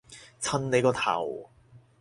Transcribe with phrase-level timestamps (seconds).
[0.41, 1.51] 襯你個頭